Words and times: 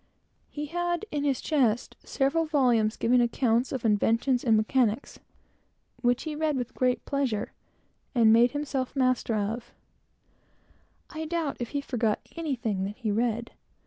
He 0.49 0.65
had, 0.65 1.05
in 1.11 1.23
his 1.23 1.41
chest, 1.41 1.95
several 2.03 2.45
volumes 2.47 2.97
giving 2.97 3.21
accounts 3.21 3.71
of 3.71 3.85
inventions 3.85 4.43
in 4.43 4.57
mechanics, 4.57 5.19
which 6.01 6.23
he 6.23 6.35
read 6.35 6.57
with 6.57 6.73
great 6.73 7.05
pleasure, 7.05 7.51
and 8.15 8.33
made 8.33 8.49
himself 8.49 8.95
master 8.95 9.35
of. 9.35 9.75
I 11.11 11.25
doubt 11.25 11.57
if 11.59 11.69
he 11.69 11.79
ever 11.81 11.85
forgot 11.87 12.27
anything 12.35 12.83
that 12.85 12.97
he 12.97 13.11
read. 13.11 13.51